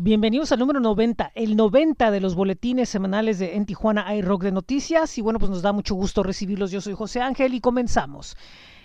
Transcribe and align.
Bienvenidos 0.00 0.52
al 0.52 0.60
número 0.60 0.78
90, 0.78 1.32
el 1.34 1.56
90 1.56 2.12
de 2.12 2.20
los 2.20 2.36
boletines 2.36 2.88
semanales 2.88 3.40
de 3.40 3.56
En 3.56 3.66
Tijuana 3.66 4.14
iRock 4.14 4.44
de 4.44 4.52
Noticias. 4.52 5.18
Y 5.18 5.22
bueno, 5.22 5.40
pues 5.40 5.50
nos 5.50 5.60
da 5.60 5.72
mucho 5.72 5.96
gusto 5.96 6.22
recibirlos. 6.22 6.70
Yo 6.70 6.80
soy 6.80 6.94
José 6.94 7.20
Ángel 7.20 7.52
y 7.52 7.60
comenzamos. 7.60 8.36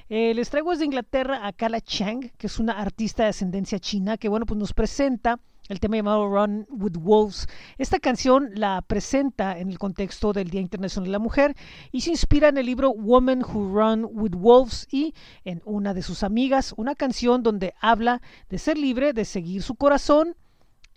Eh, 0.10 0.34
les 0.34 0.50
traigo 0.50 0.72
desde 0.72 0.86
Inglaterra 0.86 1.46
a 1.46 1.54
Kala 1.54 1.82
Chang, 1.82 2.32
que 2.36 2.48
es 2.48 2.58
una 2.58 2.80
artista 2.80 3.22
de 3.22 3.30
ascendencia 3.30 3.78
china, 3.78 4.18
que 4.18 4.28
bueno, 4.28 4.48
pues 4.48 4.58
nos 4.58 4.74
presenta 4.74 5.40
el 5.70 5.80
tema 5.80 5.98
llamado 5.98 6.28
Run 6.28 6.66
with 6.72 6.98
Wolves. 6.98 7.48
Esta 7.78 8.00
canción 8.00 8.50
la 8.56 8.82
presenta 8.82 9.60
en 9.60 9.70
el 9.70 9.78
contexto 9.78 10.34
del 10.34 10.50
Día 10.50 10.62
Internacional 10.62 11.06
de 11.06 11.12
la 11.12 11.20
Mujer 11.20 11.56
y 11.92 12.02
se 12.02 12.10
inspira 12.10 12.48
en 12.48 12.58
el 12.58 12.66
libro 12.66 12.90
Women 12.90 13.44
Who 13.44 13.72
Run 13.72 14.08
with 14.12 14.34
Wolves 14.34 14.88
y 14.90 15.14
en 15.46 15.62
una 15.64 15.94
de 15.94 16.02
sus 16.02 16.24
amigas, 16.24 16.74
una 16.76 16.96
canción 16.96 17.44
donde 17.44 17.76
habla 17.80 18.20
de 18.50 18.58
ser 18.58 18.80
libre, 18.80 19.14
de 19.14 19.26
seguir 19.26 19.62
su 19.62 19.76
corazón 19.76 20.36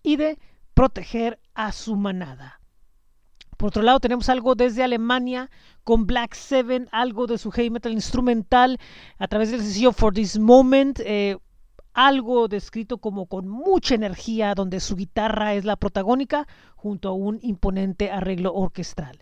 y 0.07 0.17
de 0.17 0.39
proteger 0.73 1.41
a 1.53 1.73
su 1.73 1.97
manada. 1.97 2.61
Por 3.57 3.69
otro 3.69 3.83
lado, 3.83 3.99
tenemos 3.99 4.29
algo 4.29 4.55
desde 4.55 4.85
Alemania 4.85 5.51
con 5.83 6.07
Black 6.07 6.35
Seven, 6.35 6.89
algo 6.93 7.27
de 7.27 7.39
su 7.39 7.51
heavy 7.51 7.71
metal 7.71 7.93
instrumental 7.93 8.79
a 9.19 9.27
través 9.27 9.51
del 9.51 9.63
sencillo 9.63 9.93
For 9.93 10.15
This 10.15 10.39
Moment, 10.39 11.01
eh, 11.01 11.39
algo 11.93 12.47
descrito 12.47 12.99
como 12.99 13.27
con 13.27 13.49
mucha 13.49 13.97
energía, 13.97 14.55
donde 14.55 14.79
su 14.79 14.95
guitarra 14.95 15.55
es 15.55 15.65
la 15.65 15.75
protagónica, 15.75 16.47
junto 16.77 17.09
a 17.09 17.13
un 17.13 17.41
imponente 17.43 18.13
arreglo 18.13 18.55
orquestral. 18.55 19.19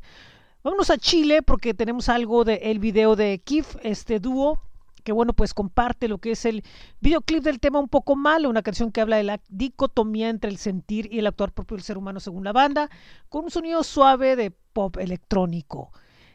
Vámonos 0.62 0.90
a 0.90 0.98
Chile 0.98 1.40
porque 1.40 1.72
tenemos 1.72 2.10
algo 2.10 2.44
del 2.44 2.78
video 2.78 3.16
de 3.16 3.38
Kif, 3.38 3.76
este 3.82 4.20
dúo 4.20 4.60
que 5.04 5.12
bueno, 5.12 5.32
pues 5.34 5.54
comparte 5.54 6.08
lo 6.08 6.18
que 6.18 6.32
es 6.32 6.44
el 6.44 6.64
videoclip 7.00 7.44
del 7.44 7.60
tema 7.60 7.78
Un 7.78 7.88
poco 7.88 8.16
malo, 8.16 8.50
una 8.50 8.62
canción 8.62 8.90
que 8.90 9.00
habla 9.00 9.16
de 9.16 9.22
la 9.22 9.40
dicotomía 9.48 10.28
entre 10.28 10.50
el 10.50 10.56
sentir 10.56 11.08
y 11.12 11.20
el 11.20 11.26
actuar 11.26 11.52
propio 11.52 11.76
del 11.76 11.84
ser 11.84 11.98
humano 11.98 12.18
según 12.18 12.42
la 12.42 12.52
banda, 12.52 12.90
con 13.28 13.44
un 13.44 13.50
sonido 13.50 13.84
suave 13.84 14.34
de 14.34 14.50
pop 14.50 14.96
electrónico. 14.96 15.92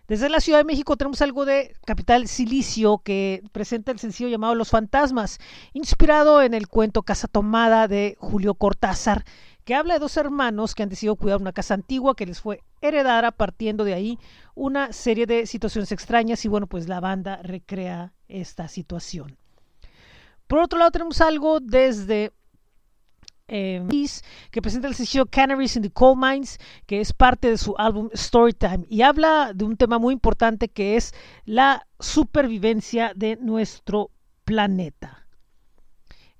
Desde 0.07 0.27
la 0.27 0.39
Ciudad 0.39 0.57
de 0.57 0.65
México 0.65 0.97
tenemos 0.97 1.21
algo 1.21 1.45
de 1.45 1.75
Capital 1.85 2.27
Silicio 2.27 2.97
que 2.97 3.43
presenta 3.51 3.91
el 3.91 3.99
sencillo 3.99 4.27
llamado 4.27 4.55
Los 4.55 4.69
Fantasmas, 4.69 5.37
inspirado 5.73 6.41
en 6.41 6.55
el 6.55 6.67
cuento 6.67 7.03
Casa 7.03 7.27
Tomada 7.27 7.87
de 7.87 8.15
Julio 8.19 8.55
Cortázar, 8.55 9.23
que 9.69 9.75
habla 9.75 9.93
de 9.93 9.99
dos 9.99 10.17
hermanos 10.17 10.73
que 10.73 10.81
han 10.81 10.89
decidido 10.89 11.15
cuidar 11.15 11.39
una 11.39 11.53
casa 11.53 11.75
antigua 11.75 12.15
que 12.15 12.25
les 12.25 12.41
fue 12.41 12.63
heredada 12.81 13.29
partiendo 13.29 13.83
de 13.83 13.93
ahí 13.93 14.17
una 14.55 14.91
serie 14.93 15.27
de 15.27 15.45
situaciones 15.45 15.91
extrañas 15.91 16.43
y 16.43 16.47
bueno, 16.47 16.65
pues 16.65 16.87
la 16.87 16.99
banda 16.99 17.39
recrea 17.43 18.11
esta 18.27 18.67
situación. 18.67 19.37
Por 20.47 20.57
otro 20.57 20.79
lado 20.79 20.89
tenemos 20.89 21.21
algo 21.21 21.59
desde 21.59 22.31
eh, 23.47 23.87
que 24.49 24.59
presenta 24.63 24.87
el 24.87 24.95
sencillo 24.95 25.27
Canaries 25.27 25.75
in 25.75 25.83
the 25.83 25.91
Coal 25.91 26.17
Mines, 26.17 26.57
que 26.87 26.99
es 26.99 27.13
parte 27.13 27.51
de 27.51 27.59
su 27.59 27.75
álbum 27.77 28.09
Storytime 28.15 28.87
y 28.89 29.03
habla 29.03 29.51
de 29.53 29.65
un 29.65 29.77
tema 29.77 29.99
muy 29.99 30.13
importante 30.15 30.69
que 30.69 30.95
es 30.95 31.13
la 31.45 31.85
supervivencia 31.99 33.13
de 33.15 33.37
nuestro 33.39 34.09
planeta. 34.45 35.18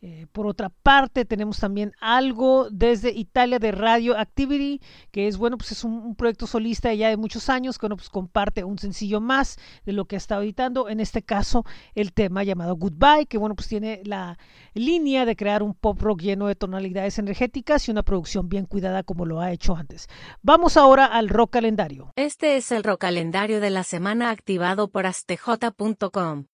Eh, 0.01 0.27
por 0.31 0.47
otra 0.47 0.69
parte, 0.69 1.25
tenemos 1.25 1.59
también 1.59 1.91
algo 1.99 2.69
desde 2.69 3.11
Italia 3.11 3.59
de 3.59 3.71
Radio 3.71 4.17
Activity, 4.17 4.79
que 5.11 5.27
es 5.27 5.37
bueno, 5.37 5.57
pues 5.57 5.73
es 5.73 5.83
un, 5.83 6.15
proyecto 6.15 6.47
solista 6.47 6.93
ya 6.93 7.09
de 7.09 7.17
muchos 7.17 7.49
años, 7.49 7.77
que 7.77 7.83
bueno, 7.83 7.97
pues 7.97 8.09
comparte 8.09 8.63
un 8.63 8.79
sencillo 8.79 9.19
más 9.19 9.57
de 9.85 9.91
lo 9.91 10.05
que 10.05 10.15
ha 10.15 10.17
estado 10.17 10.43
editando. 10.43 10.87
En 10.87 11.01
este 11.01 11.21
caso, 11.21 11.65
el 11.95 12.13
tema 12.13 12.43
llamado 12.43 12.75
Goodbye, 12.75 13.25
que 13.25 13.37
bueno, 13.37 13.55
pues 13.55 13.67
tiene 13.67 14.01
la 14.05 14.37
línea 14.73 15.25
de 15.25 15.35
crear 15.35 15.63
un 15.63 15.73
pop 15.73 16.01
rock 16.01 16.21
lleno 16.21 16.47
de 16.47 16.55
tonalidades 16.55 17.19
energéticas 17.19 17.87
y 17.87 17.91
una 17.91 18.03
producción 18.03 18.47
bien 18.47 18.65
cuidada 18.65 19.03
como 19.03 19.25
lo 19.25 19.41
ha 19.41 19.51
hecho 19.51 19.75
antes. 19.75 20.07
Vamos 20.41 20.77
ahora 20.77 21.05
al 21.05 21.27
rock 21.27 21.51
calendario. 21.51 22.13
Este 22.15 22.55
es 22.55 22.71
el 22.71 22.83
rock 22.83 23.01
calendario 23.01 23.59
de 23.59 23.69
la 23.69 23.83
semana 23.83 24.29
activado 24.29 24.89
por 24.89 25.05
astj.com. 25.05 26.45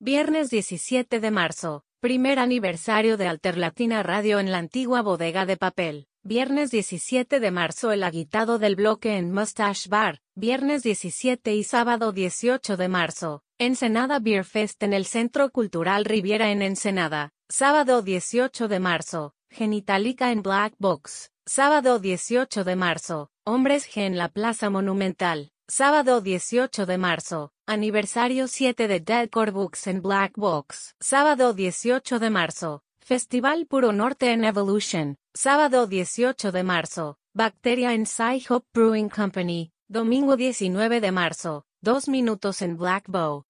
Viernes 0.00 0.50
17 0.50 1.20
de 1.20 1.30
marzo. 1.30 1.87
Primer 2.00 2.38
aniversario 2.38 3.16
de 3.16 3.26
Alterlatina 3.26 4.04
Radio 4.04 4.38
en 4.38 4.52
la 4.52 4.58
antigua 4.58 5.02
bodega 5.02 5.46
de 5.46 5.56
papel. 5.56 6.06
Viernes 6.22 6.70
17 6.70 7.40
de 7.40 7.50
marzo 7.50 7.90
el 7.90 8.04
agitado 8.04 8.60
del 8.60 8.76
bloque 8.76 9.16
en 9.16 9.32
Mustache 9.32 9.88
Bar. 9.88 10.20
Viernes 10.36 10.84
17 10.84 11.56
y 11.56 11.64
sábado 11.64 12.12
18 12.12 12.76
de 12.76 12.86
marzo. 12.86 13.42
Ensenada 13.58 14.20
Beer 14.20 14.44
Fest 14.44 14.80
en 14.84 14.92
el 14.92 15.06
Centro 15.06 15.50
Cultural 15.50 16.04
Riviera 16.04 16.52
en 16.52 16.62
Ensenada. 16.62 17.32
Sábado 17.48 18.00
18 18.00 18.68
de 18.68 18.78
marzo. 18.78 19.34
Genitalica 19.50 20.30
en 20.30 20.42
Black 20.42 20.74
Box. 20.78 21.32
Sábado 21.46 21.98
18 21.98 22.62
de 22.62 22.76
marzo. 22.76 23.32
Hombres 23.44 23.88
G 23.92 24.02
en 24.02 24.16
la 24.16 24.28
Plaza 24.28 24.70
Monumental. 24.70 25.50
Sábado 25.70 26.22
18 26.22 26.86
de 26.86 26.96
marzo. 26.96 27.52
Aniversario 27.66 28.48
7 28.48 28.88
de 28.88 29.00
Deadcore 29.00 29.50
Books 29.50 29.86
en 29.86 30.00
Black 30.00 30.32
Box. 30.34 30.94
Sábado 30.98 31.52
18 31.52 32.18
de 32.18 32.30
marzo. 32.30 32.80
Festival 33.00 33.66
Puro 33.66 33.92
Norte 33.92 34.32
en 34.32 34.44
Evolution. 34.44 35.16
Sábado 35.34 35.86
18 35.86 36.52
de 36.52 36.62
marzo. 36.62 37.18
Bacteria 37.34 37.92
en 37.92 38.06
Sci 38.06 38.46
Hop 38.48 38.64
Brewing 38.72 39.10
Company. 39.10 39.70
Domingo 39.88 40.38
19 40.38 41.02
de 41.02 41.12
marzo. 41.12 41.66
Dos 41.82 42.08
minutos 42.08 42.62
en 42.62 42.78
Black 42.78 43.04
Bow. 43.06 43.44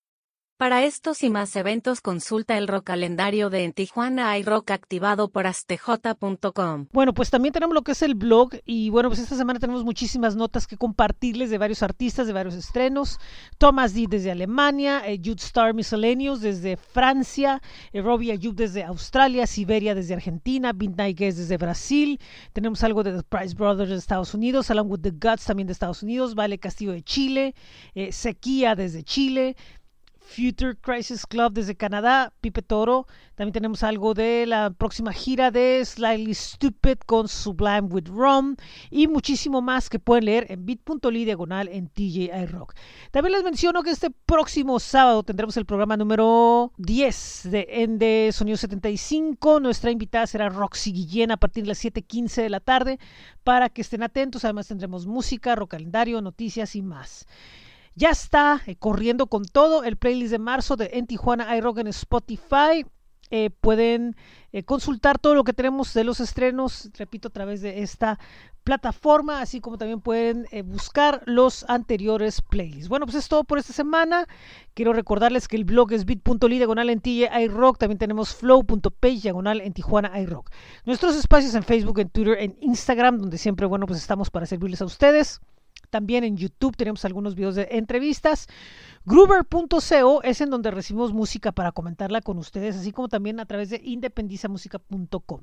Para 0.59 0.83
estos 0.83 1.23
y 1.23 1.31
más 1.31 1.55
eventos 1.55 2.01
consulta 2.01 2.59
el 2.59 2.67
rock 2.67 2.87
calendario 2.87 3.49
de 3.49 3.63
En 3.63 3.73
Tijuana 3.73 4.33
hay 4.33 4.43
rock 4.43 4.73
activado 4.73 5.29
por 5.29 5.47
astj.com. 5.47 6.89
Bueno, 6.93 7.15
pues 7.15 7.31
también 7.31 7.53
tenemos 7.53 7.77
lo 7.77 7.83
que 7.83 7.93
es 7.93 8.03
el 8.03 8.17
blog 8.17 8.51
y 8.65 8.91
bueno, 8.91 9.09
pues 9.09 9.21
esta 9.21 9.37
semana 9.37 9.61
tenemos 9.61 9.85
muchísimas 9.85 10.35
notas 10.35 10.67
que 10.67 10.77
compartirles 10.77 11.51
de 11.51 11.59
varios 11.59 11.85
artistas, 11.85 12.27
de 12.27 12.33
varios 12.33 12.57
estrenos. 12.57 13.21
Thomas 13.59 13.95
D 13.95 14.07
desde 14.09 14.33
Alemania, 14.33 15.09
eh, 15.09 15.21
Jude 15.25 15.41
Star 15.45 15.75
Miscellaneous 15.75 16.41
desde 16.41 16.77
Francia, 16.77 17.63
eh, 17.93 18.03
Robbie 18.03 18.33
Ayub 18.33 18.57
desde 18.57 18.83
Australia, 18.83 19.47
Siberia 19.47 19.95
desde 19.95 20.15
Argentina, 20.15 20.73
Midnight 20.73 21.17
Guest 21.17 21.39
desde 21.39 21.57
Brasil. 21.57 22.19
Tenemos 22.53 22.83
algo 22.83 23.05
de 23.05 23.13
The 23.13 23.23
Price 23.23 23.55
Brothers 23.55 23.91
de 23.91 23.97
Estados 23.97 24.35
Unidos, 24.35 24.73
Along 24.73 24.91
with 24.91 25.03
the 25.03 25.13
Guts 25.13 25.45
también 25.45 25.69
de 25.69 25.73
Estados 25.73 26.03
Unidos, 26.03 26.35
Vale 26.35 26.59
Castillo 26.59 26.91
de 26.91 27.05
Chile, 27.05 27.55
eh, 27.95 28.11
Sequía 28.11 28.75
desde 28.75 29.05
Chile, 29.05 29.55
Future 30.29 30.77
Crisis 30.77 31.27
Club 31.27 31.55
desde 31.55 31.75
Canadá, 31.75 32.35
Pipe 32.43 32.61
Toro. 32.61 33.07
También 33.35 33.55
tenemos 33.55 33.83
algo 33.83 34.13
de 34.13 34.45
la 34.47 34.71
próxima 34.71 35.13
gira 35.13 35.51
de 35.51 35.83
Slightly 35.83 36.35
Stupid 36.35 36.99
con 37.07 37.29
Sublime 37.29 37.89
with 37.89 38.09
Rum 38.09 38.57
y 38.91 39.07
muchísimo 39.09 39.63
más 39.63 39.89
que 39.89 39.99
pueden 39.99 40.27
leer 40.27 40.47
en 40.51 40.67
bit.ly 40.67 41.25
diagonal 41.25 41.69
en 41.69 41.89
TJI 41.89 42.47
Rock. 42.47 42.75
También 43.11 43.33
les 43.33 43.43
menciono 43.43 43.83
que 43.83 43.91
este 43.91 44.11
próximo 44.11 44.79
sábado 44.81 45.23
tendremos 45.23 45.57
el 45.57 45.65
programa 45.65 45.97
número 45.97 46.73
10 46.77 47.49
de 47.51 47.67
Ende 47.71 48.31
Sonido 48.33 48.59
75. 48.59 49.61
Nuestra 49.61 49.91
invitada 49.91 50.27
será 50.27 50.51
Roxy 50.51 50.93
Guillén 50.93 51.31
a 51.31 51.39
partir 51.39 51.65
de 51.65 51.69
las 51.69 51.83
7:15 51.83 52.43
de 52.43 52.51
la 52.51 52.61
tarde 52.61 52.99
para 53.45 53.71
que 53.71 53.81
estén 53.81 54.03
atentos. 54.03 54.45
Además 54.45 54.69
tendremos 54.69 55.07
música, 55.07 55.55
rock 55.55 55.71
calendario, 55.71 56.21
noticias 56.21 56.77
y 56.77 56.83
más. 56.83 57.27
Ya 57.99 58.11
está 58.11 58.63
eh, 58.67 58.77
corriendo 58.77 59.27
con 59.27 59.45
todo 59.45 59.83
el 59.83 59.97
playlist 59.97 60.31
de 60.31 60.39
marzo 60.39 60.77
de 60.77 60.91
En 60.93 61.09
Tijuana 61.09 61.57
iRock 61.57 61.79
en 61.79 61.89
Spotify. 61.89 62.87
Eh, 63.33 63.51
pueden 63.51 64.15
eh, 64.53 64.63
consultar 64.63 65.19
todo 65.19 65.35
lo 65.35 65.43
que 65.43 65.53
tenemos 65.53 65.93
de 65.95 66.05
los 66.05 66.21
estrenos, 66.21 66.91
repito, 66.97 67.27
a 67.27 67.33
través 67.33 67.61
de 67.61 67.83
esta 67.83 68.21
plataforma, 68.63 69.41
así 69.41 69.61
como 69.61 69.79
también 69.79 70.01
pueden 70.01 70.47
buscar 70.67 71.25
los 71.27 71.65
anteriores 71.69 72.41
playlists. 72.41 72.89
Bueno, 72.89 73.05
pues 73.05 73.17
es 73.17 73.29
todo 73.29 73.43
por 73.43 73.59
esta 73.59 73.73
semana. 73.73 74.29
Quiero 74.75 74.93
recordarles 74.93 75.49
que 75.49 75.57
el 75.57 75.65
blog 75.65 75.93
es 75.93 76.05
bit.ly 76.05 76.57
diagonal 76.57 76.91
en 76.91 77.03
iRock. 77.05 77.79
También 77.79 77.99
tenemos 77.99 78.33
flow.page 78.33 79.23
diagonal 79.23 79.61
en 79.61 79.73
Tijuana 79.73 80.21
iRock. 80.21 80.51
Nuestros 80.85 81.17
espacios 81.17 81.57
en 81.57 81.65
Facebook, 81.65 81.99
en 81.99 82.11
Twitter, 82.11 82.37
en 82.39 82.57
Instagram, 82.61 83.19
donde 83.19 83.39
siempre, 83.39 83.67
bueno, 83.67 83.87
pues 83.87 83.99
estamos 83.99 84.31
para 84.31 84.47
servirles 84.47 84.83
a 84.83 84.85
ustedes. 84.85 85.41
También 85.91 86.25
en 86.25 86.37
YouTube 86.37 86.77
tenemos 86.77 87.05
algunos 87.05 87.35
videos 87.35 87.55
de 87.55 87.69
entrevistas. 87.73 88.47
Groover.co 89.05 90.23
es 90.23 90.41
en 90.41 90.51
donde 90.51 90.71
recibimos 90.71 91.13
música 91.13 91.53
para 91.53 91.73
comentarla 91.73 92.21
con 92.21 92.37
ustedes, 92.37 92.77
así 92.77 92.93
como 92.93 93.09
también 93.09 93.41
a 93.41 93.47
través 93.47 93.71
de 93.71 93.81
independizamusica.com. 93.83 95.41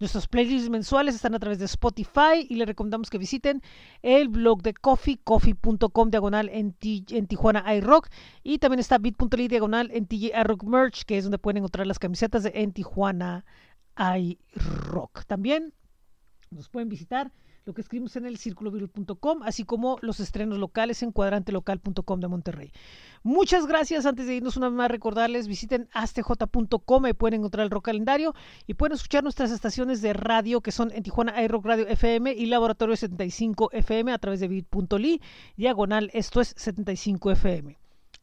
Nuestros 0.00 0.28
playlists 0.28 0.70
mensuales 0.70 1.14
están 1.14 1.34
a 1.34 1.38
través 1.38 1.58
de 1.58 1.66
Spotify 1.66 2.46
y 2.48 2.54
les 2.54 2.66
recomendamos 2.66 3.10
que 3.10 3.18
visiten 3.18 3.62
el 4.00 4.28
blog 4.28 4.62
de 4.62 4.72
Coffee, 4.72 5.20
coffee.com 5.22 6.10
diagonal 6.10 6.48
en, 6.48 6.74
en 6.80 7.26
Tijuana 7.26 7.74
iRock 7.74 8.08
y 8.42 8.58
también 8.58 8.80
está 8.80 8.98
bit.ly 8.98 9.48
diagonal 9.48 9.90
en 9.92 10.06
TJ 10.06 10.32
iRock 10.40 10.62
Merch, 10.64 11.04
que 11.04 11.18
es 11.18 11.24
donde 11.24 11.38
pueden 11.38 11.58
encontrar 11.58 11.86
las 11.86 11.98
camisetas 11.98 12.42
de 12.44 12.52
En 12.54 12.72
Tijuana 12.72 13.44
iRock. 13.98 15.24
También 15.26 15.74
nos 16.52 16.68
pueden 16.68 16.88
visitar 16.88 17.32
lo 17.64 17.74
que 17.74 17.80
escribimos 17.80 18.16
en 18.16 18.26
el 18.26 18.38
círculovirus.com, 18.38 19.42
así 19.44 19.64
como 19.64 19.98
los 20.02 20.20
estrenos 20.20 20.58
locales 20.58 21.02
en 21.02 21.12
cuadrantelocal.com 21.12 22.20
de 22.20 22.28
Monterrey. 22.28 22.72
Muchas 23.22 23.66
gracias. 23.66 24.04
Antes 24.04 24.26
de 24.26 24.34
irnos 24.34 24.56
una 24.56 24.68
vez 24.68 24.76
más, 24.76 24.90
recordarles, 24.90 25.46
visiten 25.46 25.88
astj.com 25.92 27.06
y 27.06 27.12
pueden 27.12 27.40
encontrar 27.40 27.64
el 27.64 27.70
rock 27.70 27.84
calendario 27.84 28.34
y 28.66 28.74
pueden 28.74 28.94
escuchar 28.94 29.22
nuestras 29.22 29.52
estaciones 29.52 30.02
de 30.02 30.12
radio 30.12 30.60
que 30.60 30.72
son 30.72 30.90
en 30.92 31.02
Tijuana 31.04 31.40
iRock 31.42 31.64
Radio 31.64 31.86
FM 31.86 32.32
y 32.32 32.46
Laboratorio 32.46 32.96
75 32.96 33.70
FM 33.72 34.12
a 34.12 34.18
través 34.18 34.40
de 34.40 34.48
bit.ly, 34.48 35.20
diagonal, 35.56 36.10
esto 36.14 36.40
es 36.40 36.54
75 36.56 37.30
FM. 37.30 37.78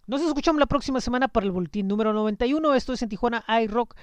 Nos 0.07 0.21
escuchamos 0.21 0.59
la 0.59 0.65
próxima 0.65 0.99
semana 1.01 1.27
para 1.27 1.45
el 1.45 1.51
boletín 1.51 1.87
número 1.87 2.13
91. 2.13 2.73
Esto 2.73 2.93
es 2.93 3.01
en 3.03 3.09
Tijuana 3.09 3.45
iRock 3.61 3.95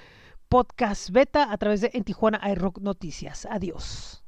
Podcast 0.49 1.09
Beta 1.09 1.51
a 1.51 1.57
través 1.57 1.81
de 1.81 1.91
en 1.93 2.03
Tijuana 2.03 2.39
iRock 2.51 2.79
Noticias. 2.79 3.45
Adiós. 3.49 4.26